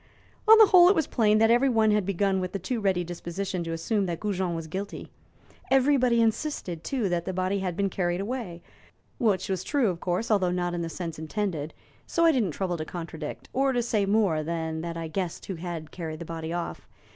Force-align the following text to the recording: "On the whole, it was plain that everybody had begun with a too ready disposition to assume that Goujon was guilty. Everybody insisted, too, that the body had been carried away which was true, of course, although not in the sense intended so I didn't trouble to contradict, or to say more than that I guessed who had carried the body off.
"On 0.47 0.57
the 0.57 0.65
whole, 0.65 0.89
it 0.89 0.95
was 0.95 1.05
plain 1.05 1.37
that 1.37 1.51
everybody 1.51 1.93
had 1.93 2.07
begun 2.07 2.39
with 2.41 2.55
a 2.55 2.57
too 2.57 2.81
ready 2.81 3.03
disposition 3.03 3.63
to 3.63 3.71
assume 3.71 4.07
that 4.07 4.19
Goujon 4.19 4.55
was 4.55 4.65
guilty. 4.65 5.11
Everybody 5.69 6.23
insisted, 6.23 6.83
too, 6.83 7.07
that 7.09 7.25
the 7.25 7.33
body 7.33 7.59
had 7.59 7.77
been 7.77 7.87
carried 7.87 8.19
away 8.19 8.63
which 9.19 9.47
was 9.47 9.63
true, 9.63 9.89
of 9.91 9.99
course, 9.99 10.31
although 10.31 10.49
not 10.49 10.73
in 10.73 10.81
the 10.81 10.89
sense 10.89 11.19
intended 11.19 11.75
so 12.07 12.25
I 12.25 12.31
didn't 12.31 12.49
trouble 12.49 12.77
to 12.77 12.83
contradict, 12.85 13.47
or 13.53 13.73
to 13.73 13.83
say 13.83 14.07
more 14.07 14.41
than 14.41 14.81
that 14.81 14.97
I 14.97 15.07
guessed 15.07 15.45
who 15.45 15.53
had 15.57 15.91
carried 15.91 16.17
the 16.17 16.25
body 16.25 16.51
off. 16.51 16.87